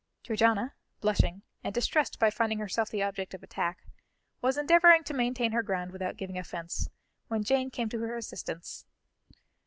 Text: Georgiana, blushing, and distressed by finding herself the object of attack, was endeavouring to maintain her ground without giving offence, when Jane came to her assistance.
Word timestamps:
Georgiana, 0.23 0.73
blushing, 0.99 1.43
and 1.63 1.75
distressed 1.75 2.17
by 2.17 2.31
finding 2.31 2.57
herself 2.57 2.89
the 2.89 3.03
object 3.03 3.35
of 3.35 3.43
attack, 3.43 3.85
was 4.41 4.57
endeavouring 4.57 5.03
to 5.03 5.13
maintain 5.13 5.51
her 5.51 5.61
ground 5.61 5.91
without 5.91 6.17
giving 6.17 6.39
offence, 6.39 6.89
when 7.27 7.43
Jane 7.43 7.69
came 7.69 7.87
to 7.89 7.99
her 7.99 8.17
assistance. 8.17 8.87